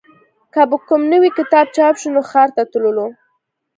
که 0.53 0.61
به 0.69 0.77
کوم 0.87 1.01
نوی 1.11 1.29
کتاب 1.37 1.67
چاپ 1.75 1.95
شو 2.01 2.09
نو 2.15 2.21
ښار 2.29 2.49
ته 2.55 2.63
تللو 2.71 3.07